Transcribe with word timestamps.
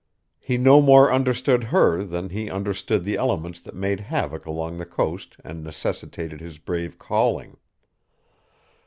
He 0.39 0.57
no 0.57 0.81
more 0.81 1.13
understood 1.13 1.65
her 1.65 2.03
than 2.03 2.29
he 2.29 2.49
understood 2.49 3.03
the 3.03 3.17
elements 3.17 3.59
that 3.59 3.75
made 3.75 3.99
havoc 3.99 4.47
along 4.47 4.77
the 4.79 4.85
coast 4.87 5.37
and 5.43 5.63
necessitated 5.63 6.41
his 6.41 6.57
brave 6.57 6.97
calling. 6.97 7.57